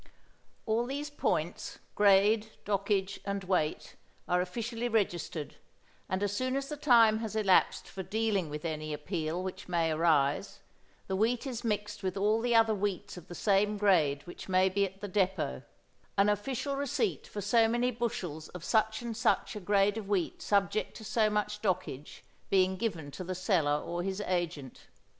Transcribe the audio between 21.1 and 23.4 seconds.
much dockage being given to the